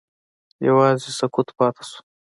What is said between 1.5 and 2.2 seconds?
پاتې شو.